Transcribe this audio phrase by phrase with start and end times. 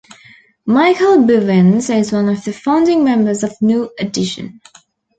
[0.65, 4.59] Michael Bivins is one of the founding members of New Edition.